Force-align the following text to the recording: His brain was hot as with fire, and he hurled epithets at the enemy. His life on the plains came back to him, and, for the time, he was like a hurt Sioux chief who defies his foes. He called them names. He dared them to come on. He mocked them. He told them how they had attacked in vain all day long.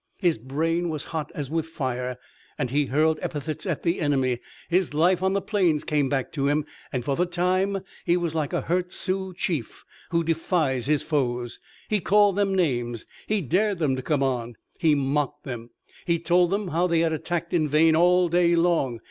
His 0.17 0.39
brain 0.39 0.89
was 0.89 1.03
hot 1.13 1.31
as 1.35 1.51
with 1.51 1.67
fire, 1.67 2.17
and 2.57 2.71
he 2.71 2.87
hurled 2.87 3.19
epithets 3.21 3.67
at 3.67 3.83
the 3.83 4.01
enemy. 4.01 4.39
His 4.67 4.95
life 4.95 5.21
on 5.21 5.33
the 5.33 5.43
plains 5.43 5.83
came 5.83 6.09
back 6.09 6.31
to 6.31 6.47
him, 6.47 6.65
and, 6.91 7.05
for 7.05 7.15
the 7.15 7.27
time, 7.27 7.81
he 8.03 8.17
was 8.17 8.33
like 8.33 8.51
a 8.51 8.61
hurt 8.61 8.91
Sioux 8.91 9.31
chief 9.35 9.85
who 10.09 10.23
defies 10.23 10.87
his 10.87 11.03
foes. 11.03 11.59
He 11.87 11.99
called 11.99 12.35
them 12.35 12.55
names. 12.55 13.05
He 13.27 13.41
dared 13.41 13.77
them 13.77 13.95
to 13.95 14.01
come 14.01 14.23
on. 14.23 14.55
He 14.79 14.95
mocked 14.95 15.43
them. 15.43 15.69
He 16.05 16.17
told 16.17 16.49
them 16.49 16.69
how 16.69 16.87
they 16.87 17.01
had 17.01 17.13
attacked 17.13 17.53
in 17.53 17.67
vain 17.67 17.95
all 17.95 18.27
day 18.27 18.55
long. 18.55 18.99